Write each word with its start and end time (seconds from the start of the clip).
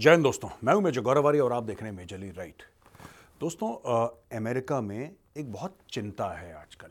जय 0.00 0.10
हिंद 0.10 0.22
दोस्तों 0.22 0.48
मैं 0.64 0.74
हूँ 0.74 0.82
मेजर 0.82 1.00
गौरवारी 1.00 1.38
और 1.38 1.52
आप 1.52 1.62
देख 1.62 1.82
रहे 1.82 1.90
हैं 1.90 1.96
मेजरली 1.96 2.30
राइट। 2.30 2.62
दोस्तों 3.40 3.68
अ, 3.68 4.36
अमेरिका 4.36 4.80
में 4.80 5.10
एक 5.36 5.52
बहुत 5.52 5.76
चिंता 5.90 6.28
है 6.38 6.54
आजकल 6.54 6.88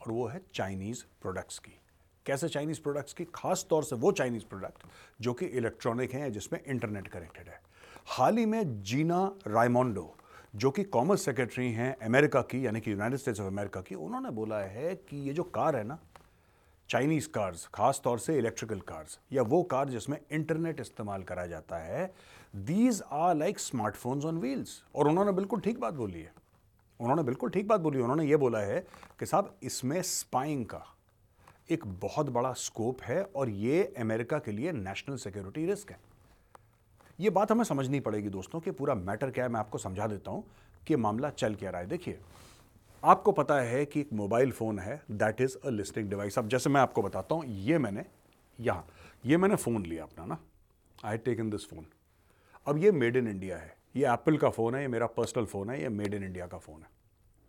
और 0.00 0.12
वो 0.12 0.26
है 0.26 0.40
चाइनीज़ 0.54 1.02
प्रोडक्ट्स 1.22 1.58
की। 1.58 1.78
कैसे 2.26 2.48
चाइनीज़ 2.48 2.80
प्रोडक्ट्स 2.80 3.12
की? 3.12 3.24
खास 3.34 3.66
तौर 3.70 3.84
से 3.84 3.96
वो 3.96 4.12
चाइनीज़ 4.12 4.44
प्रोडक्ट 4.44 4.82
जो 5.20 5.32
कि 5.32 5.46
इलेक्ट्रॉनिक 5.46 6.12
हैं 6.12 6.32
जिसमें 6.32 6.60
इंटरनेट 6.66 7.08
कनेक्टेड 7.08 7.48
है। 7.48 7.60
हाल 8.06 8.36
ही 8.36 8.46
में 8.46 8.82
जीना 8.82 9.32
रायमोंडो 9.46 10.14
जो 10.56 10.70
कि 10.70 10.84
कॉमर्स 10.84 11.24
सेक्रेटरी 11.24 11.72
हैं 11.72 11.96
अमेरिका 11.96 12.42
की 12.42 12.66
यानी 12.66 12.80
कि 12.80 12.92
यूनाइटेड 12.92 13.18
स्टेट्स 13.18 13.40
ऑफ़ 13.40 13.46
अमेरिका 13.46 13.80
की 13.80 13.94
उन्होंने 13.94 14.30
बोला 14.30 14.58
है 14.58 14.94
कि 14.96 15.16
ये 15.16 15.32
जो 15.32 15.42
कार 15.42 15.76
है 15.76 15.84
ना 15.84 15.98
चाइनीज़ 16.88 17.28
कार्स 17.28 17.66
खास 17.74 18.00
तौर 18.04 18.18
से 18.18 18.36
इलेक्ट्रिकल 18.38 18.78
कार्स 18.88 19.18
या 19.32 19.42
वो 19.44 19.62
कार 19.62 19.88
जिसमें 19.88 20.18
इंटरनेट 20.32 20.80
इस्तेमाल 20.80 21.22
करा 21.22 21.46
जाता 21.46 21.78
है 21.78 22.06
these 22.56 23.02
are 23.12 23.34
like 23.36 23.58
smartphones 23.58 24.24
on 24.24 24.38
wheels 24.38 24.82
और 24.96 25.08
उन्होंने 25.08 25.32
बिल्कुल 25.32 25.60
ठीक 25.60 25.80
बात 25.80 25.94
बोली 25.94 26.20
है। 26.20 26.32
उन्होंने 27.00 27.22
बिल्कुल 27.22 27.50
ठीक 27.50 27.68
बात 27.68 27.80
बोली 27.80 28.00
उन्होंने 28.00 28.24
ये 28.24 28.36
बोला 28.36 28.58
है 28.58 28.80
कि 29.20 29.26
साहब, 29.26 29.54
इसमें 29.62 30.00
स्पाइंग 30.02 30.64
का 30.66 30.84
एक 31.70 31.86
बहुत 32.02 32.30
बड़ा 32.30 32.52
स्कोप 32.52 33.02
है 33.02 33.22
और 33.26 33.48
ये 33.50 33.82
अमेरिका 34.00 34.38
के 34.38 34.52
लिए 34.52 34.72
नेशनल 34.72 35.16
सिक्योरिटी 35.16 35.66
रिस्क 35.66 35.90
है। 35.90 35.98
ये 37.18 37.30
बात 37.30 37.52
हमें 37.52 37.64
समझनी 37.64 38.00
पड़ेगी 38.00 38.28
दोस्तों 38.30 38.60
कि 38.60 38.70
पूरा 38.70 38.94
मैटर 38.94 39.30
क्या 39.30 39.44
है, 39.44 39.50
मैं 39.50 39.60
आपको 39.60 39.78
समझा 39.78 40.06
देता 40.06 40.30
हूँ 40.30 40.44
कि 40.86 40.96
मामला 40.96 41.30
चल 41.30 41.54
क्या 41.54 41.70
रहा 41.70 41.80
है। 41.80 41.86
देखिए 41.86 42.18
आपको 43.02 43.32
पता 43.32 43.60
है 43.60 43.84
कि 43.86 44.00
एक 44.00 44.12
मोबाइल 44.12 44.50
फ़ोन 44.52 44.78
है 44.78 45.00
that 45.12 45.40
is 45.40 45.56
a 45.58 45.70
listing 45.70 46.08
device 46.10 46.38
अब 46.38 46.48
जैसे 46.48 46.70
मैं 46.70 46.80
आपको 46.80 47.02
बताता 47.02 47.34
हूँ, 47.34 47.44
ये 47.46 47.78
मैंने 47.78 48.04
यहाँ, 48.58 48.86
ये 49.24 49.36
मैंने 49.36 49.56
फ़ोन 49.56 49.84
लिया 49.86 50.04
अपना 50.04 50.24
ना। 50.26 50.38
आई 51.04 51.18
टेकन 51.18 51.50
दिस 51.50 51.68
फ़ोन 51.70 51.86
अब 52.66 52.78
ये 52.78 52.90
मेड 52.92 53.16
इन 53.16 53.28
इंडिया 53.28 53.56
है। 53.56 53.76
ये 53.96 54.06
एप्पल 54.12 54.36
का 54.38 54.48
फ़ोन 54.50 54.74
है, 54.74 54.80
ये 54.82 54.88
मेरा 54.88 55.06
पर्सनल 55.08 55.44
फ़ोन 55.46 55.70
है, 55.70 55.80
ये 55.82 55.88
मेड 55.88 56.14
इन 56.14 56.24
इंडिया 56.24 56.46
का 56.46 56.58
फ़ोन 56.58 56.80
है। 56.80 56.88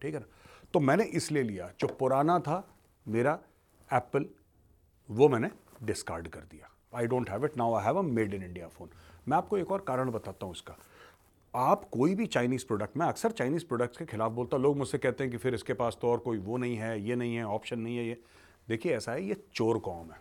ठीक 0.01 0.13
है 0.13 0.19
ना? 0.19 0.25
तो 0.73 0.79
मैंने 0.79 1.03
इसलिए 1.03 1.43
लिया, 1.43 1.71
जो 1.81 1.87
पुराना 1.89 2.39
था 2.39 2.63
मेरा 3.05 3.37
एप्पल 3.89 4.25
वो 5.09 5.29
मैंने 5.29 5.49
डिस्कार्ड 5.83 6.27
कर 6.27 6.41
दिया। 6.41 6.69
I 6.93 7.07
don't 7.07 7.29
have 7.29 7.45
it 7.45 7.57
now 7.57 7.73
I 7.73 7.85
have 7.85 7.97
a 7.97 8.01
made 8.03 8.33
in 8.33 8.43
India 8.43 8.67
phone 8.67 8.89
मैं 9.27 9.37
आपको 9.37 9.57
एक 9.57 9.71
और 9.71 9.81
कारण 9.87 10.11
बताता 10.11 10.45
हूँ 10.45 10.53
इसका। 10.53 10.75
आप 11.53 11.83
कोई 11.91 12.13
भी 12.15 12.25
चाइनीज़ 12.25 12.65
प्रोडक्ट 12.65 12.97
मैं 12.97 13.05
अक्सर 13.07 13.31
चाइनीज़ 13.31 13.65
प्रोडक्ट्स 13.65 13.97
के 13.97 14.05
खिलाफ 14.05 14.31
बोलता 14.31 14.55
हूँ, 14.57 14.63
लोग 14.63 14.77
मुझसे 14.77 14.97
कहते 14.97 15.23
हैं 15.23 15.31
कि 15.31 15.37
फिर 15.37 15.53
इसके 15.53 15.73
पास 15.73 15.97
तो 16.01 16.07
और 16.07 16.17
कोई 16.17 16.37
वो 16.37 16.57
नहीं 16.57 16.75
है, 16.77 16.99
ये 17.01 17.15
नहीं 17.15 17.35
है 17.35 17.43
ऑप्शन 17.45 17.79
नहीं 17.79 17.97
है, 17.97 18.05
ये। 18.07 18.17
देखिए, 18.67 18.95
ऐसा 18.97 19.11
है, 19.11 19.23
ये 19.23 19.35
चोर 19.55 19.77
कौम 19.79 20.11
है। 20.11 20.19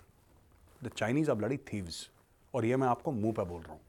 The 0.80 0.90
Chinese 0.96 1.30
are 1.30 1.36
bloody 1.36 1.56
thieves 1.72 2.08
और 2.54 2.64
ये 2.64 2.76
मैं 2.76 2.88
आपको 2.88 3.12
मुँह 3.12 3.32
पे 3.32 3.44
बोल 3.44 3.62
रहा 3.62 3.72
हूँ। 3.72 3.80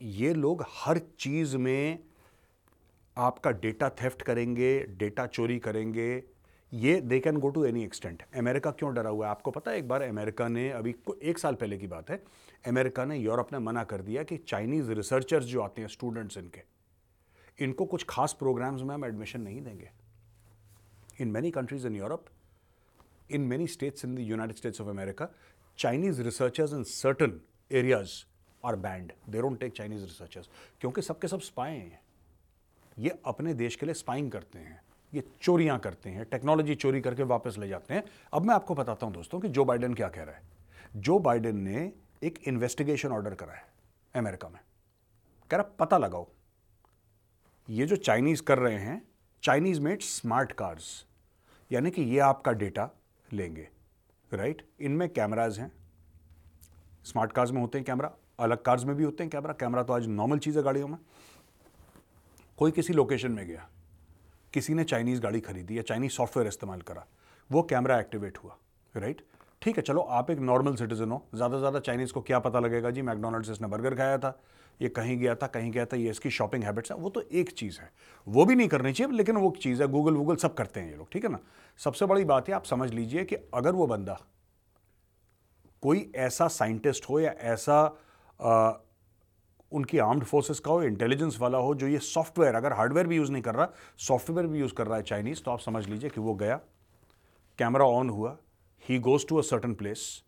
ये 0.00 0.32
लोग 0.34 0.64
हर 0.76 0.98
चीज़ 1.18 1.56
में 1.56 1.98
आपका 3.16 3.50
डेटा 3.52 3.88
थेफ्ट 4.02 4.22
करेंगे 4.22 4.78
डेटा 4.98 5.26
चोरी 5.26 5.58
करेंगे 5.58 6.22
ये 6.72 7.00
they 7.00 7.18
can 7.20 7.36
go 7.36 7.48
to 7.50 7.64
any 7.64 7.82
extent 7.84 8.22
America 8.36 8.70
क्यों 8.70 8.92
डरा 8.94 9.10
हुआ 9.10 9.26
है 9.26 9.30
आपको 9.30 9.50
पता 9.50 9.70
है 9.70 9.78
एक 9.78 9.88
बार 9.88 10.02
अमेरिका 10.02 10.48
ने 10.48 10.68
अभी 10.70 10.94
एक 11.22 11.38
साल 11.38 11.54
पहले 11.54 11.78
की 11.78 11.86
बात 11.86 12.10
है 12.10 12.22
अमेरिका 12.66 13.04
ने 13.04 13.16
यूरोप 13.16 13.52
ने 13.52 13.58
मना 13.58 13.84
कर 13.84 14.02
दिया 14.02 14.22
कि 14.22 14.36
चाइनीज़ 14.48 14.90
रिसर्चर्स 14.92 15.44
जो 15.44 15.62
आते 15.62 15.80
हैं 15.80 15.88
स्टूडेंट्स 15.88 16.38
इनके 16.38 16.62
इनको 17.58 17.84
कुछ 17.84 18.04
खास 18.08 18.32
प्रोग्राम्स 18.38 18.82
में 18.82 18.94
हम 18.94 19.04
एडमिशन 19.04 19.40
नहीं 19.40 19.62
देंगे 19.62 19.90
in 21.20 21.28
many 21.28 21.50
countries 21.50 21.86
in 21.86 21.96
Europe 21.96 22.26
in 23.30 23.48
many 23.52 23.68
states 23.68 24.04
in 24.04 24.14
the 24.16 24.24
United 24.24 24.58
States 24.58 24.80
of 24.80 24.88
America, 24.88 25.28
Chinese 25.78 26.20
researchers 26.20 26.72
in 26.72 26.84
certain 26.84 27.40
areas 27.70 28.14
are 28.64 28.76
banned. 28.76 29.12
They 29.28 29.40
don't 29.40 29.60
take 29.60 29.74
Chinese 29.74 30.04
researchers. 30.04 30.48
क्योंकि 30.80 31.02
सबके 31.02 31.28
सब 31.28 31.40
स्पाए 31.40 31.76
हैं 31.76 32.00
ये 32.98 33.18
अपने 33.26 33.54
देश 33.54 33.76
के 33.76 33.86
लिए 33.86 33.94
स्पाइंग 33.94 34.30
करते 34.30 34.58
हैं 34.58 34.80
ये 35.12 35.22
चोरियाँ 35.42 35.78
करते 35.78 36.10
हैं 36.10 36.24
टेक्नोलॉजी 36.24 36.74
चोरी 36.74 37.00
करके 37.00 37.22
वापस 37.24 37.56
ले 37.58 37.68
जाते 37.68 37.94
हैं। 37.94 38.02
अब 38.32 38.44
मैं 38.44 38.54
आपको 38.54 38.74
बताता 38.74 39.06
हूँ 39.06 39.14
दोस्तों 39.14 39.40
कि 39.40 39.48
जो 39.48 39.64
बाइडेन 39.64 39.94
क्या 39.94 40.08
कह 40.08 40.22
रहा 40.22 40.34
है। 40.34 40.42
जो 40.96 41.18
बाइडेन 41.18 41.56
ने 41.58 41.92
एक 42.22 42.38
इन्वेस्टिगेशन 42.48 43.12
ऑर्डर 43.12 43.34
करा 43.34 43.52
है 43.52 43.64
अमेरिका 44.14 44.48
में। 44.48 44.60
कह 45.50 45.56
रहा, 45.56 45.74
पता 45.78 45.98
लगाओ, 45.98 46.26
ये 47.68 47.86
जो 47.86 47.96
चाइनीज़ 47.96 48.42
कर 48.42 48.58
रहे 48.58 48.78
हैं 48.78 49.02
चाइनीज़ 49.42 49.80
मेड 49.80 50.00
स्मार्ट 50.02 50.52
कार्स 50.52 51.06
यानी 51.70 51.90
कि 51.90 52.02
ये 52.02 52.18
आपका 52.20 52.52
डेटा 52.52 52.88
लेंगे 53.28 53.68
राइट 54.32 54.66
इनमें 54.80 55.08
कैमराज 55.08 55.58
हैं। 55.58 55.70
स्मार्ट 57.04 57.32
कार्स 57.32 57.50
में 57.50 57.60
होते 57.60 57.78
हैं 57.78 57.84
कैमरा 57.84 58.12
अलग 58.40 58.62
कार्स 58.62 58.84
में 58.84 58.94
भी 58.96 59.04
होते 59.04 59.24
हैं 59.24 59.30
कैमरा 59.30 59.52
कैमरा 59.52 59.82
तो 59.82 59.92
आज 59.92 60.06
नॉर्मल 60.08 60.38
चीज़ 60.38 60.58
है 60.58 60.62
गाड़ियों 60.64 60.88
में। 60.88 60.98
कोई 62.58 62.70
किसी 62.70 62.92
लोकेशन 62.92 63.32
में 63.32 63.46
गया 63.46 63.68
किसी 64.54 64.74
ने 64.74 64.84
चाइनीज़ 64.84 65.20
गाड़ी 65.20 65.40
खरीदी 65.40 65.76
या 65.78 65.82
चाइनीज़ 65.82 66.12
सॉफ्टवेयर 66.12 66.48
इस्तेमाल 66.48 66.80
करा, 66.82 67.06
वो 67.50 67.62
कैमरा 67.62 67.98
एक्टिवेट 68.00 68.38
हुआ 68.38 68.56
राइट 68.94 69.22
ठीक 69.62 69.76
है, 69.76 69.82
चलो, 69.82 70.00
आप 70.00 70.30
एक 70.30 70.38
नॉर्मल 70.40 70.76
सिटीजन 70.76 71.10
हो, 71.10 71.22
ज़्यादा 71.34 71.56
से 71.56 71.58
ज़्यादा 71.58 71.80
चाइनीज़ 71.80 72.12
को 72.12 72.20
क्या 72.20 72.38
पता 72.38 72.60
लगेगा? 72.60 72.90
जी 72.90 73.02
मैकडोनल्ड्स 73.02 73.50
इसने 73.50 73.68
बर्गर 73.68 73.94
खाया 73.94 74.18
था, 74.18 74.38
ये 74.80 74.88
कहीं 74.88 75.16
गया 75.18 75.34
था, 75.34 75.46
कहीं 75.46 75.70
गया 75.70 75.84
था, 75.84 75.96
ये 75.96 76.10
इसकी 76.10 76.30
शॉपिंग 76.30 76.64
हैबिट्स 76.64 76.90
है, 76.92 76.96
वो 76.98 77.10
तो 77.10 77.20
एक 77.22 77.50
चीज़ 77.50 77.78
है। 77.80 77.90
वो 78.26 78.44
भी 78.44 78.54
नहीं 78.54 78.68
करनी 78.68 78.92
चाहिए, 78.92 79.12
लेकिन 79.12 79.36
वो 79.36 79.50
चीज़ 79.62 79.82
है 79.82 79.88
गूगल 79.88 80.14
वूगल 80.14 80.36
सब 80.36 80.54
करते 80.54 80.80
हैं 80.80 80.90
ये 80.90 80.96
लोग, 80.96 81.10
ठीक 81.12 81.24
है 81.24 81.30
ना? 81.30 81.38
सबसे 81.80 82.06
बड़ी 82.06 82.24
बात 82.24 82.48
है, 82.48 82.54
आप 82.54 82.64
समझ 82.64 82.90
लीजिए 82.92 83.24
कि 83.24 83.36
अगर 83.54 83.72
वो 83.72 83.86
बंदा 83.86 84.18
कोई 85.82 86.10
ऐसा 86.14 86.48
साइंटिस्ट 86.48 87.08
हो 87.08 87.20
या 87.20 87.30
ऐसा 87.30 87.82
उनकी 89.72 89.98
आर्म्ड 89.98 90.24
फोर्सेस 90.24 90.60
का 90.60 90.70
हो 90.70 90.82
इंटेलिजेंस 90.82 91.38
वाला 91.40 91.58
हो, 91.58 91.74
जो 91.74 91.86
ये 91.86 91.98
सॉफ्टवेयर 91.98 92.54
अगर 92.54 92.72
हार्डवेयर 92.72 93.06
भी 93.06 93.16
यूज़ 93.16 93.32
नहीं 93.32 93.42
कर 93.42 93.54
रहा 93.54 93.68
सॉफ्टवेयर 93.98 94.46
भी 94.46 94.58
यूज़ 94.58 94.74
कर 94.74 94.86
रहा 94.86 94.96
है 94.96 95.02
चाइनीज़ 95.02 95.42
तो 95.42 95.50
आप 95.50 95.58
समझ 95.58 95.86
लीजिए 95.88 96.10
कि 96.10 96.20
वो 96.20 96.34
गया। 96.34 96.60
कैमरा 97.58 97.84
ऑन 97.84 98.10
हुआ। 98.10 98.36
He 98.88 98.98
goes 98.98 99.26
to 99.28 99.36
a 99.36 99.42
certain 99.42 99.74
place 99.74 100.22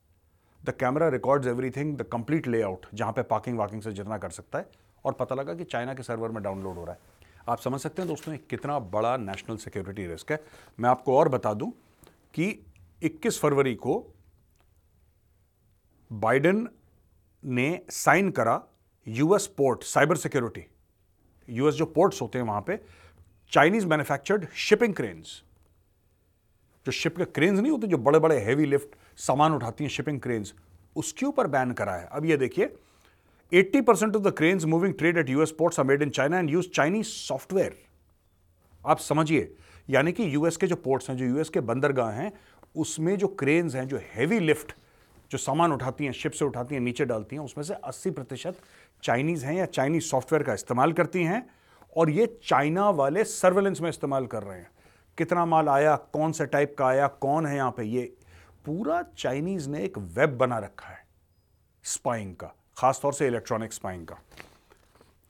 the 0.64 0.70
camera 0.70 1.08
records 1.08 1.46
everything 1.46 1.96
the 1.96 2.02
complete 2.02 2.46
layout 2.46 2.86
जहाँ 2.94 3.12
पे 3.12 3.22
पार्किंग 3.22 3.58
वाकिंग 3.58 3.82
से 3.82 3.92
जितना 3.92 4.18
कर 4.18 4.30
सकता 4.30 4.58
है। 4.58 4.70
और 5.04 5.12
पता 5.12 5.34
लगा 5.34 5.54
कि 5.54 5.64
चाइना 5.64 5.94
के 5.94 6.02
सर्वर 6.02 6.28
में 6.28 6.42
डाउनलोड 6.42 6.76
हो 6.76 6.84
रहा 6.84 6.94
है। 6.94 7.00
आप 7.48 7.58
समझ 7.58 7.80
सकते 7.80 8.02
हैं 8.02 8.08
दोस्तों 8.08 8.36
कितना 8.50 8.78
बड़ा 8.78 9.16
नेशनल 9.16 9.56
सिक्योरिटी 9.56 10.06
रिस्क 10.06 10.32
है। 10.32 10.44
मैं 10.80 10.90
आपको 10.90 11.18
और 11.18 11.28
बता 11.28 11.54
दूँ 11.54 11.72
कि 12.34 12.66
21 13.02 13.40
फरवरी 13.40 13.74
को 13.74 14.14
बाइडेन 16.12 16.68
ने 17.44 17.80
साइन 17.90 18.30
करा 18.30 18.62
US 19.06 19.46
port 19.46 19.82
cyber 19.82 20.16
security 20.16 20.64
US 21.48 21.74
जो 21.74 21.86
पोर्ट्स 21.86 22.20
होते 22.22 22.38
हैं 22.38 22.44
वहाँ 22.44 22.60
पे 22.66 22.78
चाइनीज़ 23.52 23.86
मैन्युफैक्चर्ड 23.86 24.46
शिपिंग 24.56 24.94
क्रेन्स 24.94 25.42
जो 26.86 26.92
शिप 26.92 27.16
के 27.16 27.24
क्रेन्स 27.24 27.60
नहीं 27.60 27.72
होते, 27.72 27.86
जो 27.86 27.98
बड़े 27.98 28.18
बड़े 28.18 28.38
हैवी 28.40 28.66
लिफ्ट 28.66 28.96
सामान 29.18 29.52
उठाती 29.52 29.84
हैं 29.84 29.90
शिपिंग 29.90 30.20
क्रेन्स 30.20 30.54
उसके 30.96 31.26
ऊपर 31.26 31.46
बैन 31.46 31.72
करा 31.72 31.94
है। 31.94 32.08
अब 32.12 32.24
ये 32.24 32.36
देखिए 32.36 32.66
80 33.52 33.82
percent 33.82 34.16
of 34.16 34.22
the 34.22 34.32
cranes 34.36 34.64
moving 34.64 34.94
trade 34.94 35.18
at 35.18 35.28
US 35.30 35.50
ports 35.58 35.80
are 35.80 35.86
made 35.86 36.02
in 36.02 36.10
China 36.10 36.38
and 36.38 36.50
use 36.50 36.68
Chinese 36.68 37.06
software 37.06 37.76
आप 38.86 38.98
समझिए, 38.98 39.54
यानी 39.88 40.12
कि 40.12 40.34
यूएस 40.34 40.56
के 40.56 40.66
जो 40.66 40.76
पोर्ट्स 40.76 41.10
हैं, 41.10 41.16
जो 41.16 41.24
यूएस 41.24 41.48
के 41.48 41.60
बंदरगाह 41.60 42.10
हैं, 42.10 42.32
उसमें 42.76 43.16
जो 43.18 43.26
क्रेन्स 43.28 43.74
हैं, 43.74 43.86
जो 43.88 44.00
हैवी 44.14 44.38
लिफ्ट 44.38 44.72
जो 45.30 45.38
सामान 45.38 45.72
उठाती 45.72 46.04
हैं 46.04 46.12
शिप 46.12 46.32
से 46.32 46.44
उठाती 46.44 46.74
हैं, 46.74 46.82
नीचे 46.82 47.04
डालती 47.04 47.36
हैं, 47.36 47.42
उसमें 47.42 47.64
से 47.64 47.74
80 47.84 48.10
प्रतिशत 48.10 48.56
चाइनीज़ 49.02 49.44
हैं 49.44 49.54
या 49.54 49.64
चाइनीज़ 49.66 50.04
सॉफ्टवेयर 50.04 50.42
का 50.42 50.54
इस्तेमाल 50.54 50.92
करती 50.92 51.22
हैं 51.24 51.46
और 51.96 52.10
ये 52.10 52.26
चाइना 52.44 52.88
वाले 52.90 53.24
सर्वेलेंस 53.24 53.80
में 53.80 53.88
इस्तेमाल 53.90 54.26
कर 54.26 54.42
रहे 54.42 54.58
हैं। 54.58 54.70
कितना 55.18 55.44
माल 55.46 55.68
आया, 55.68 55.96
कौन 55.96 56.32
से 56.32 56.46
टाइप 56.46 56.74
का 56.78 56.86
आया, 56.86 57.06
कौन 57.06 57.46
है 57.46 57.56
यहाँ 57.56 57.70
पे? 57.70 57.84
ये 57.84 58.12
पूरा 58.64 59.02
चाइनीज़ 59.18 59.68
ने 59.68 59.84
एक 59.84 59.98
वेब 59.98 60.36
बना 60.38 60.58
रखा 60.58 60.88
है, 60.88 61.04
स्पाइंग 61.84 62.34
का, 62.36 62.54
खासतौर 62.78 63.14
से 63.14 63.26
इलेक्ट्रॉनिक 63.26 63.72
स्पाइंग 63.72 64.06
का। 64.06 64.18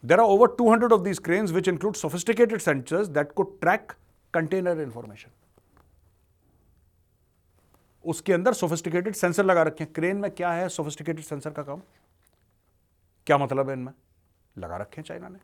There 0.04 0.20
are 0.20 0.28
over 0.28 0.46
200 0.56 0.92
of 0.92 1.04
these 1.04 1.20
cranes 1.26 1.52
which 1.56 1.68
include 1.72 1.96
sophisticated 1.96 2.62
sensors 2.62 3.10
that 3.16 3.34
could 3.34 3.50
track 3.60 3.94
container 4.34 4.76
information. 4.86 5.30
उसके 8.04 8.32
अंदर 8.32 8.52
सोफिस्टिकेटेड 8.52 9.14
सेंसर 9.14 9.44
लगा 9.44 9.62
रखे 9.62 9.84
हैं। 9.84 9.92
क्रेन 9.92 10.16
में 10.16 10.30
क्या 10.30 10.52
है 10.52 10.68
सोफिस्टिकेटेड 10.68 11.24
सेंसर 11.24 11.50
का 11.50 11.62
काम? 11.62 11.82
क्या 13.26 13.38
मतलब 13.38 13.68
है 13.68 13.74
इनमें? 13.76 13.92
लगा 14.56 14.76
रखे 14.76 15.00
हैं 15.00 15.04
चाइना 15.04 15.28
ने। 15.28 15.38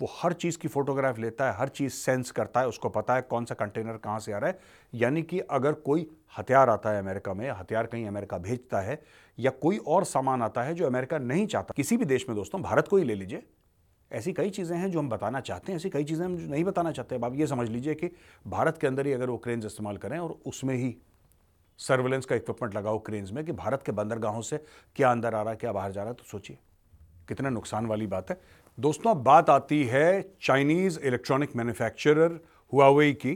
वो 0.00 0.08
हर 0.12 0.32
चीज़ 0.32 0.58
की 0.58 0.68
फोटोग्राफ 0.68 1.18
लेता 1.18 1.50
है, 1.50 1.56
हर 1.56 1.68
चीज़ 1.68 1.92
सेंस 1.92 2.30
करता 2.30 2.60
है, 2.60 2.68
उसको 2.68 2.88
पता 2.88 3.14
है 3.14 3.22
कौन 3.22 3.44
सा 3.44 3.54
कंटेनर 3.54 3.96
कहाँ 3.96 4.18
से 4.18 4.32
आ 4.32 4.38
रहा 4.38 4.50
है। 4.50 4.58
यानी 4.94 5.22
कि 5.22 5.38
अगर 5.40 5.72
कोई 5.72 6.06
हथियार 6.38 6.70
आता 6.70 6.90
है 6.90 6.98
अमेरिका 6.98 7.34
में 7.34 7.48
हथियार 7.50 7.86
कहीं 7.86 8.06
अमेरिका 8.06 8.38
भेजता 8.38 8.80
है, 8.80 9.00
या 9.38 9.50
कोई 9.50 9.78
और 9.78 10.04
सामान 10.04 10.42
आता 10.42 10.62
है 10.62 10.74
जो 10.74 10.86
अमेरिका 10.86 11.18
नहीं 11.18 11.46
चाहता, 11.46 11.74
किसी 11.76 11.96
भी 11.96 12.04
देश 12.04 12.28
में 12.28 12.36
दोस्तों, 12.36 12.62
भारत 12.62 12.88
को 12.88 12.96
ही 12.96 13.04
ले 13.04 13.14
लीजिए। 13.14 13.42
ऐसी 14.10 14.32
कई 14.32 14.50
चीज़ें 14.50 14.76
हैं 14.76 14.90
जो 14.90 14.98
हम 14.98 15.08
बताना 15.08 15.40
चाहते 15.40 15.72
हैं, 15.72 15.76
ऐसी 15.76 15.90
कई 15.90 16.04
चीज़ें 16.04 16.24
हम 16.24 16.36
जो 16.36 16.46
नहीं 16.46 16.64
बताना 16.64 16.92
चाहते 16.92 17.14
अब 17.14 17.24
आप 17.24 17.34
ये 17.34 17.46
समझ 17.46 17.68
लीजिए 17.68 17.94
कि 17.94 18.10
भारत 18.46 18.78
के 18.78 18.86
अंदर 18.86 19.06
ही 19.06 19.12
अगर 19.12 19.30
वो 19.30 19.36
क्रेन्स 19.38 19.66
इस्तेमाल 19.66 19.96
करें 19.96 20.18
और 20.18 20.38
उसमें 20.46 20.74
ही 20.74 20.96
सर्वेलेंस 21.78 22.24
का 22.24 22.36
इक्विपमेंट 22.36 22.74
लगाओ 22.74 22.98
क्रेन्स 22.98 23.32
में 23.32 23.44
कि 23.44 23.52
भारत 23.52 23.82
के 23.82 23.92
बंदरगाहों 23.92 24.40
से 24.42 24.64
क्या 24.96 25.10
अंदर 25.10 25.34
आ 25.34 25.42
रहा 25.42 25.50
है, 25.50 25.56
क्या 25.56 25.72
बाहर 25.72 25.92
जा 25.92 26.00
रहा 26.00 26.10
है 26.10 26.16
तो 26.16 26.24
सोचिए। 26.24 26.58
कितना 27.28 27.48
नुकसान 27.50 27.86
वाली 27.86 28.06
बात 28.06 28.30
है। 28.30 28.40
दोस्तों, 28.80 29.10
अब 29.10 29.16
बात 29.16 29.50
आती 29.50 29.84
है 29.84 30.34
चाइनीज़ 30.42 30.98
इलेक्ट्रॉनिक 31.00 31.56
मैन्युफैक्चरर 31.56 32.40
हुआवेई 32.72 33.12
की। 33.12 33.34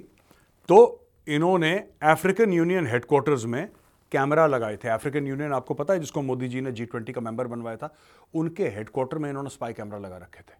तो 0.69 1.09
इन्होंने 1.29 1.89
अफ्रीकन 2.03 2.53
यूनियन 2.53 2.87
हेडक्वार्टर्स 2.87 3.45
में 3.45 3.69
कैमरा 4.13 4.47
लगाए 4.47 4.77
थे। 4.77 4.89
अफ्रीकन 4.89 5.27
यूनियन 5.27 5.53
आपको 5.53 5.75
पता 5.75 5.95
है, 5.95 6.01
जिसको 6.01 6.23
मोदी 6.23 6.49
जी 6.49 6.61
ने 6.61 6.73
जी 6.73 6.85
ट्वेंटी 6.85 7.13
का 7.13 7.21
मेंबर 7.21 7.47
बनवाया 7.47 7.77
था, 7.77 7.95
उनके 8.35 8.69
हेडक्वार्टर 8.69 9.19
में 9.19 9.29
इन्होंने 9.31 9.51
स्पाई 9.51 9.73
कैमरा 9.73 9.99
लगा 9.99 10.17
रखे 10.17 10.41
थे 10.41 10.55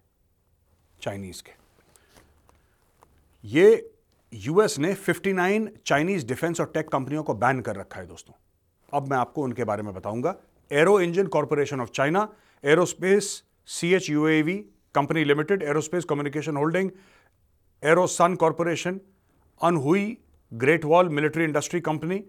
चाइनीज़ 1.01 1.43
के। 1.43 1.51
ये 3.45 3.91
यूएस 4.33 4.79
ने 4.79 4.93
59 4.93 5.69
चाइनीज़ 5.85 6.25
डिफेंस 6.25 6.59
और 6.61 6.71
टेक 6.73 6.87
कंपनियों 6.87 7.23
को 7.23 7.33
बैन 7.33 7.59
कर 7.61 7.75
रखा 7.75 7.99
है, 7.99 8.07
दोस्तों। 8.07 8.33
अब 8.93 9.09
मैं 9.09 9.17
आपको 9.17 9.41
उनके 9.41 9.63
बारे 9.63 9.83
में 9.83 9.93
बताऊँगा। 9.93 10.35
Aero 10.69 10.97
Engine 10.97 11.27
Corporation 11.27 11.79
of 11.79 11.91
China, 11.91 12.29
Aerospace 12.63 13.43
CHUAV 13.67 14.65
Company 14.93 15.25
Limited, 15.25 15.61
Aerospace 15.61 16.07
Communication 16.07 16.55
Holding, 16.55 16.91
Aerosun 17.81 18.37
Corporation, 18.37 19.01
Anhui 19.61 20.17
Great 20.57 20.85
Wall 20.85 21.09
Military 21.09 21.45
Industry 21.45 21.81
Company, 21.81 22.25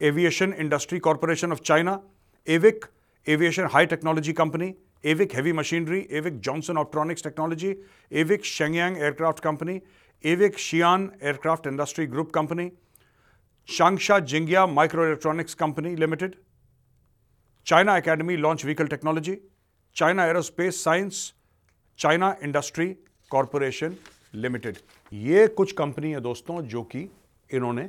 Aviation 0.00 0.52
Industry 0.52 0.98
Corporation 1.00 1.52
of 1.52 1.62
China, 1.62 2.00
AVIC 2.46 2.88
Aviation 3.28 3.68
High 3.68 3.86
Technology 3.86 4.32
Company, 4.32 4.76
AVIC 5.04 5.32
Heavy 5.32 5.52
Machinery, 5.52 6.08
AVIC 6.10 6.40
Johnson 6.40 6.76
Optronics 6.76 7.22
Technology, 7.22 7.76
AVIC 8.10 8.42
Shenyang 8.42 8.96
Aircraft 8.98 9.42
Company, 9.42 9.82
AVIC 10.24 10.54
Xi'an 10.54 11.12
Aircraft 11.20 11.66
Industry 11.66 12.06
Group 12.06 12.32
Company, 12.32 12.72
Changsha 13.66 14.20
Jingya 14.20 14.68
Microelectronics 14.68 15.56
Company 15.56 15.94
Limited, 15.96 16.36
China 17.66 17.96
academy 17.96 18.36
launch 18.36 18.64
vehicle 18.64 18.86
technology 18.86 19.36
China 19.96 20.24
aerospace 20.26 20.82
science 20.84 21.32
China 21.98 22.34
industry 22.42 22.86
corporation 23.30 23.94
limited 24.34 24.76
ये 25.12 25.46
कुछ 25.48 25.72
company 25.72 26.10
है 26.12 26.20
दोस्तों 26.20 26.60
जो 26.62 26.82
कि 26.84 27.00
इन्होंने 27.50 27.88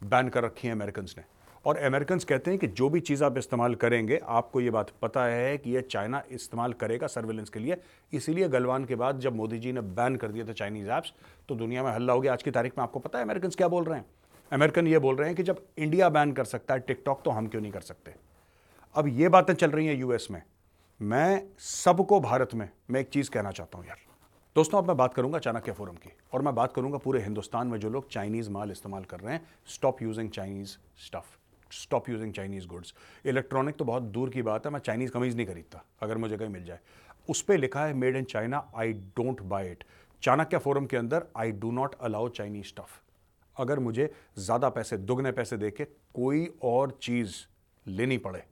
ban 0.00 0.28
कर 0.28 0.44
रखी 0.44 0.68
है 0.68 0.74
अमेरिकन 0.74 1.06
ने। 1.18 1.24
और 1.64 1.76
अमेरिकन 1.78 2.18
कहते 2.18 2.50
हैं 2.50 2.60
कि 2.60 2.66
जो 2.66 2.88
भी 2.88 3.00
चीज़ 3.00 3.24
आप 3.24 3.38
इस्तेमाल 3.38 3.74
करेंगे, 3.74 4.20
आपको 4.24 4.60
ये 4.60 4.70
बात 4.70 4.90
पता 5.02 5.24
है 5.24 5.56
कि 5.58 5.70
ये 5.70 5.82
चाइना 5.82 6.22
इस्तेमाल 6.30 6.72
करेगा 6.72 7.06
सर्वेलेंस 7.06 7.50
के 7.50 7.60
लिए। 7.60 7.76
इसीलिए 8.12 8.48
गलवान 8.48 8.84
के 8.84 8.94
बाद 8.94 9.20
जब 9.20 9.36
मोदी 9.36 9.58
जी 9.58 9.72
ने 9.72 9.80
बैन 9.80 10.16
कर 10.16 10.28
दिया 10.28 10.46
था 10.48 10.52
चाइनीज़ 10.52 10.90
ऐप्स 10.90 11.12
तो 11.48 11.54
दुनिया 11.54 11.82
में 11.82 11.90
हल्ला 11.92 12.12
हो 12.12 12.20
गया। 12.20 12.32
आज 12.32 12.42
की 12.42 12.50
तारीख 12.50 12.78
में 12.78 12.82
आपको 12.82 12.98
पता 12.98 13.18
है 13.18 13.24
अमेरिकन 13.24 13.48
क्या 13.48 13.68
बोल 13.68 13.84
रहे 13.84 13.98
हैं? 13.98 14.06
अमेरिकन 14.52 14.86
ये 14.86 14.98
बोल 14.98 15.16
रहे 15.16 15.28
हैं 15.28 15.36
कि 15.36 15.42
जब 15.42 15.64
इंडिया 15.78 16.08
बैन 16.08 16.32
कर 16.32 16.44
सकता 16.44 16.74
है 16.74 16.80
टिकटॉक 16.80 17.22
तो 17.24 17.30
हम 17.30 17.46
क्यों 17.46 17.62
नहीं 17.62 17.72
कर 17.72 17.80
सकते? 17.80 18.14
अब 18.94 19.06
ये 19.10 19.28
बातें 19.28 19.52
चल 19.54 19.70
रही 19.70 19.86
हैं 19.86 19.94
यूएस 19.94 20.26
में। 20.30 20.42
मैं 21.00 21.42
सबको 21.58 22.18
भारत 22.20 22.54
में, 22.54 22.68
मैं 22.90 23.00
एक 23.00 23.08
चीज़ 23.08 23.30
कहना 23.30 23.50
चाहता 23.50 23.78
हूँ 23.78 23.86
यार। 23.86 23.98
दोस्तों, 24.56 24.78
अब 24.78 24.88
मैं 24.88 24.96
बात 24.96 25.14
करूँगा 25.14 25.38
चाणक्य 25.38 25.72
फोरम 25.72 25.94
की, 25.94 26.10
और 26.32 26.42
मैं 26.42 26.54
बात 26.54 26.72
करूँगा 26.72 26.98
पूरे 26.98 27.22
हिंदुस्तान 27.22 27.66
में 27.66 27.78
जो 27.80 27.90
लोग 27.90 28.08
चाइनीज़ 28.10 28.50
माल 28.50 28.70
इस्तेमाल 28.70 29.04
कर 29.04 29.20
रहे 29.20 29.34
हैं। 29.34 29.46
Stop 29.68 30.02
using 30.02 30.30
Chinese 30.30 30.76
stuff 31.06 31.36
stop 31.70 32.08
using 32.08 32.32
Chinese 32.32 32.66
goods 32.68 32.94
electronic 33.26 33.76
तो 33.76 33.84
बहुत 33.84 34.02
दूर 34.02 34.30
की 34.30 34.42
बात 34.42 34.66
है, 34.66 34.72
मैं 34.72 34.80
चाइनीज़ 34.80 35.10
कमीज़ 35.10 35.36
नहीं 35.36 35.46
खरीदता, 35.46 35.84
अगर 36.02 36.18
मुझे 36.18 36.36
कहीं 36.36 36.48
मिल 36.50 36.64
जाए। 36.64 36.78
उस 37.28 37.42
पर 37.42 37.58
लिखा 37.58 37.84
है 37.86 37.94
made 37.94 38.16
in 38.16 38.24
China 38.26 38.64
I 38.76 38.92
don't 38.92 39.42
buy 39.42 39.70
it 39.70 39.84
Chanakya 40.22 40.58
forum 40.58 40.86
के 40.86 40.96
अंदर 40.96 41.26
I 41.36 41.52
do 41.52 41.70
not 41.72 41.94
allow 42.00 42.28
Chinese 42.30 42.66
stuff 42.66 43.00
अगर 43.56 43.78
मुझे 43.80 44.12
ज़्यादा 44.38 44.68
पैसे, 44.70 44.96
दुगने 44.96 45.32
पैसे 45.32 45.56
दे 45.56 45.70
के 45.70 45.84
कोई 45.84 46.48
और 46.62 46.98
चीज़ 47.02 47.44
लेनी 47.86 48.18
पड़े 48.18 48.44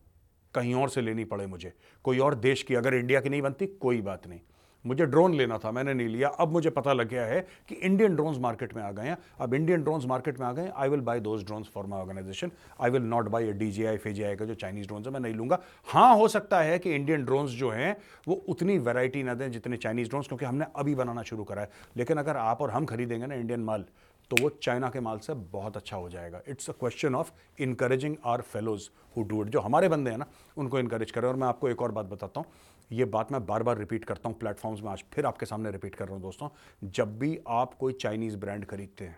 कहीं 0.55 0.75
और 0.75 0.89
से 0.89 1.01
लेनी 1.01 1.25
पड़े 1.25 1.47
मुझे। 1.47 1.73
कोई 2.05 2.19
और 2.19 2.35
देश 2.35 2.63
की 2.63 2.75
अगर 2.75 2.95
इंडिया 2.95 3.21
की 3.21 3.29
नहीं 3.29 3.43
बनती, 3.43 3.67
कोई 3.67 4.01
बात 4.01 4.27
नहीं। 4.27 4.41
मुझे 4.84 5.06
ड्रोन 5.06 5.34
लेना 5.34 5.58
था, 5.58 5.70
मैंने 5.73 5.94
नहीं 5.94 6.08
लिया। 6.08 6.29
अब 6.29 6.52
मुझे 6.52 6.70
पता 6.70 6.93
लग 6.93 7.08
गया 7.08 7.25
है 7.25 7.40
कि 7.69 7.75
इंडियन 7.76 8.14
ड्रोन्स 8.17 8.38
मार्केट 8.38 8.75
में 8.76 8.82
आ 8.82 8.90
गए 8.93 9.08
हैं। 9.08 9.17
अब 9.40 9.55
इंडियन 9.55 9.82
ड्रोन्स 9.82 10.05
मार्केट 10.06 10.40
में 10.40 10.46
आ 10.46 10.52
गए 10.52 10.70
I 10.76 10.88
will 10.88 11.00
buy 11.00 11.20
those 11.20 11.44
drones 11.44 11.69
for 11.75 11.87
my 11.87 12.00
organisation 12.00 12.50
I 12.81 12.90
will 12.90 13.02
not 13.05 13.29
buy 13.29 13.49
a 13.49 13.52
D 13.52 13.70
J 13.70 13.84
I 13.84 13.96
फे 13.96 14.34
का 14.37 14.44
जो 14.44 14.55
चाइनीज़ 14.55 14.87
ड्रोन्स 14.87 15.06
है, 15.06 15.12
मैं 15.12 15.20
नहीं 15.20 15.34
लूँगा। 15.34 15.58
हाँ 15.87 16.14
हो 16.17 16.29
सकता 16.29 16.61
है 16.61 16.79
कि 16.79 16.94
इंडियन 16.94 17.25
ड्रोन्स 17.25 17.50
जो 17.52 17.70
हैं, 17.70 17.96
वो 18.29 18.34
उतनी 18.49 18.79
वेराइटी 18.81 19.23
ना 19.23 19.34
दें 19.34 19.50
जितने 19.50 19.76
चाइनीज़ 19.79 20.08
ड्रोन्स 20.08 20.29
क्योंकि 20.29 20.44
हमने 20.44 20.67
अभी 20.76 20.94
बनाना 20.94 21.23
शुरू 21.23 21.44
करा 21.44 21.62
है। 21.62 21.70
लेकिन 21.96 22.19
अगर 22.19 22.37
आप 22.37 22.61
और 22.61 22.70
हम 22.70 22.87
खरीदेंगे 22.87 23.26
ना 23.26 23.34
इंडियन 23.34 23.61
माल 23.62 23.84
तो 24.31 24.37
वो 24.43 24.49
चाइना 24.62 24.88
के 24.88 25.00
माल 25.00 25.19
से 25.19 25.34
बहुत 25.52 25.76
अच्छा 25.76 25.96
हो 25.96 26.08
जाएगा। 26.08 26.40
It's 26.49 26.70
a 26.70 26.73
question 26.73 27.14
of 27.14 27.31
encouraging 27.61 28.14
our 28.26 28.40
fellows 28.43 28.88
who 29.17 29.23
do 29.23 29.43
it 29.43 29.49
जो 29.49 29.61
हमारे 29.61 29.88
बंदे 29.88 30.11
हैं 30.11 30.19
ना, 30.19 30.26
उनको 30.56 30.79
इनकरेज 30.79 31.11
करें। 31.11 31.29
और 31.29 31.37
मैं 31.37 31.49
आपको 31.49 31.69
एक 31.69 31.82
और 31.82 31.93
बात 31.93 32.06
बताता 32.06 32.40
हूँ। 32.40 32.46
ये 32.90 33.05
बात 33.05 33.31
मैं 33.32 33.44
बार 33.46 33.62
बार 33.62 33.79
रिपीट 33.79 34.05
करता 34.05 34.29
हूँ 34.29 34.38
प्लेटफॉर्म्स 34.38 34.81
में, 34.81 34.90
आज 34.90 35.05
फिर 35.12 35.26
आपके 35.26 35.46
सामने 35.46 35.70
रिपीट 35.70 35.94
कर 35.94 36.05
रहा 36.05 36.14
हूँ 36.14 36.23
दोस्तों। 36.23 36.49
जब 36.84 37.19
भी 37.19 37.38
आप 37.49 37.75
कोई 37.75 37.93
चाइनीज़ 37.93 38.37
ब्रांड 38.37 38.64
खरीदते 38.67 39.05
हैं, 39.05 39.17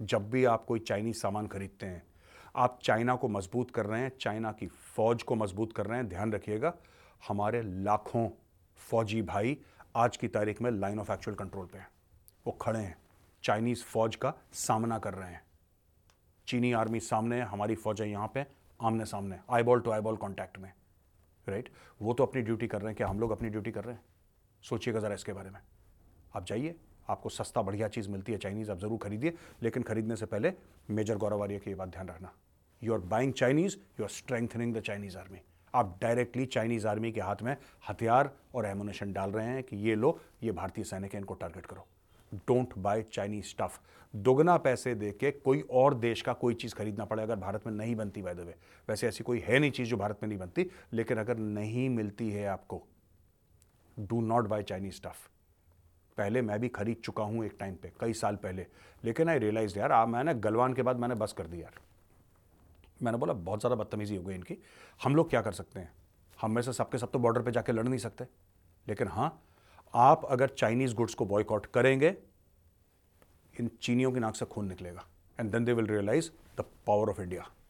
जब 0.00 0.30
भी 0.30 0.44
आप 0.44 0.64
कोई 0.64 0.78
चाइनीज़ 0.80 1.16
सामान 1.16 1.46
खरीदते 1.46 1.86
हैं, 1.86 2.02
आप 2.56 2.78
चाइना 2.82 3.14
को 3.16 3.28
मज़बूत 3.28 3.70
कर 3.70 3.86
रहे 3.86 4.00
हैं 4.00 4.12
चाइना 4.20 4.52
की 4.52 4.66
फ़ौज 4.66 5.22
को 5.22 5.34
मज़बूत 5.34 5.72
कर 5.72 5.86
रहे 5.86 5.98
हैं, 5.98 6.08
ध्यान 6.08 6.32
रखिएगा, 6.32 6.72
हमारे 7.22 7.62
लाखों 7.62 8.28
फौजी 8.80 9.22
भाई 9.22 9.56
आज 9.96 10.16
की 10.16 10.28
तारीख 10.28 10.62
में 10.62 10.70
लाइन 10.70 10.98
ऑफ़ 10.98 11.12
एक्चुअल 11.12 11.36
कंट्रोल 11.36 11.66
पे 11.66 11.78
हैं। 11.78 11.88
वो 12.46 12.52
खड़े 12.52 12.78
हैं 12.78 12.96
चाइनीज़ 13.44 13.84
फ़ौज 13.84 14.16
का 14.16 14.34
सामना 14.54 14.98
कर 14.98 15.14
रहे 15.14 15.30
हैं। 15.30 15.42
चीनी 16.48 16.72
आर्मी 16.72 17.00
सामने 17.00 17.36
है, 17.36 17.42
हमारी 17.42 17.74
फ़ौजें 17.74 18.06
यहाँ 18.06 18.30
पे 18.34 18.46
आमने 18.80 19.04
सामने 19.04 19.38
आईबॉल 19.50 19.80
टू 19.80 19.90
आईबॉल 19.90 20.16
कॉन्टैक्ट 20.16 20.58
में। 20.58 20.72
राइट 21.48 21.68
वो 22.00 22.14
तो 22.14 22.24
अपनी 22.24 22.42
ड्यूटी 22.42 22.66
कर 22.66 22.78
रहे 22.78 22.88
हैं 22.88 22.96
क्या 22.96 23.08
हम 23.08 23.20
लोग 23.20 23.30
अपनी 23.30 23.48
ड्यूटी 23.48 23.70
कर 23.70 23.84
रहे 23.84 23.94
हैं। 23.94 24.02
सोचिएगा 24.64 25.00
ज़रा 25.00 25.14
इसके 25.14 25.32
बारे 25.32 25.50
में। 25.50 25.60
आप 26.36 26.44
जाइए, 26.46 26.74
आपको 27.08 27.28
सस्ता 27.28 27.62
बढ़िया 27.62 27.88
चीज़ 27.88 28.08
मिलती 28.10 28.32
है 28.32 28.38
चाइनीज़ 28.38 28.70
आप 28.70 28.78
ज़रूर 28.78 28.98
खरीदिए, 28.98 29.32
लेकिन 29.62 29.82
खरीदने 29.82 30.16
से 30.16 30.26
पहले 30.26 30.52
मेजर 30.90 31.16
गौरव 31.16 31.42
आर्य 31.42 31.58
की 31.58 31.74
बात 31.74 31.88
ध्यान 31.88 32.08
रखना। 32.08 32.32
You 32.82 32.92
are 32.94 33.00
buying 33.00 33.32
Chinese 33.32 33.76
you 34.00 34.04
are 34.04 34.10
strengthening 34.10 34.74
the 34.76 34.80
Chinese 34.80 35.18
army 35.18 35.40
आप 35.74 35.98
डायरेक्टली 36.02 36.46
चाइनीज़ 36.46 36.86
आर्मी 36.86 37.12
के 37.12 37.20
हाथ 37.20 37.42
में 37.42 37.56
हथियार 37.88 38.30
और 38.54 38.66
एमुनेशन 38.66 39.12
डाल 39.12 39.30
रहे 39.30 39.46
हैं 39.46 39.62
कि 39.62 39.76
ये 39.76 39.94
लो, 39.94 40.18
ये 40.42 40.52
भारतीय 40.52 40.84
सैनिक 40.84 41.14
है, 41.14 41.20
इनको 41.20 41.34
टारगेट 41.34 41.66
करो। 41.66 41.86
डोंट 42.34 42.74
बाय 42.78 43.02
चाइनीज़ 43.02 43.46
स्टफ़ 43.46 43.78
दोगुना 44.14 44.56
पैसे 44.56 44.94
दे 44.94 45.10
के 45.10 45.30
कोई 45.30 45.60
और 45.70 45.94
देश 45.94 46.22
का 46.22 46.32
कोई 46.32 46.54
चीज़ 46.54 46.74
खरीदना 46.74 47.04
पड़े 47.04 47.22
अगर 47.22 47.36
भारत 47.36 47.66
में 47.66 47.72
नहीं 47.72 47.96
बनती 47.96 48.22
बाय 48.22 48.34
वे 48.34 48.54
वैसे 48.88 49.08
ऐसी 49.08 49.24
कोई 49.24 49.38
है 49.38 49.58
नहीं 49.58 49.70
चीज़ 49.70 49.88
जो 49.88 49.96
भारत 49.96 50.18
में 50.22 50.28
नहीं 50.28 50.38
बनती 50.38 50.66
लेकिन 50.92 51.18
अगर 51.18 51.38
नहीं 51.38 51.88
मिलती 51.90 52.30
है 52.30 52.46
आपको 52.46 52.82
do 53.96 54.20
not 54.20 54.46
buy 54.46 54.62
Chinese 54.62 54.94
stuff 54.94 55.28
पहले 56.18 56.42
मैं 56.42 56.58
भी 56.60 56.68
खरीद 56.68 56.96
चुका 57.04 57.24
हूँ 57.24 57.44
एक 57.44 57.56
टाइम 57.60 57.74
पे 57.74 57.92
कई 58.00 58.12
साल 58.12 58.36
पहले 58.36 58.66
लेकिन 59.04 59.28
आई 59.28 59.38
रियलाइज़ 59.38 59.78
यार 59.78 59.92
आ, 59.92 60.06
मैंने 60.06 60.34
गलवान 60.34 60.74
के 60.74 60.82
बाद 60.82 60.96
मैंने 60.96 61.14
बस 61.14 61.32
कर 61.32 61.46
दी 61.46 61.62
यार। 61.62 61.80
मैंने 63.02 63.18
बोला 63.18 63.32
बहुत 63.32 63.60
ज़्यादा 63.60 63.76
बदतमीजी 63.76 64.16
हो 64.16 64.22
गई 64.22 64.34
इनकी। 64.34 64.56
हम 65.02 65.16
लोग 65.16 65.30
क्या 65.30 65.40
कर 65.42 65.52
सकते 65.52 65.80
हैं? 65.80 65.92
हम 66.38 66.50
में 66.50 66.62
से 66.62 66.72
सबके 66.72 66.98
सब 66.98 67.10
तो 67.10 67.18
बॉर्डर 67.18 67.42
पे 67.42 67.50
जाके 67.50 67.72
लड़ 67.72 67.86
नहीं 67.88 67.98
सकते। 67.98 68.24
लेकिन 68.86 69.08
हाँ 69.08 69.28
आप 69.94 70.24
अगर 70.24 70.48
चाइनीज़ 70.48 70.94
गुड्स 70.94 71.14
को 71.14 71.24
बॉयकॉट 71.24 71.66
करेंगे, 71.66 72.14
इन 73.54 73.70
चीनियों 73.82 74.12
की 74.12 74.20
नाक 74.20 74.34
से 74.34 74.44
खून 74.44 74.66
निकलेगा 74.68 75.04
and 75.38 75.50
then 75.52 75.64
they 75.64 75.72
will 75.72 75.86
realise 75.86 76.30
the 76.58 76.64
power 76.86 77.10
of 77.10 77.20
India 77.20 77.46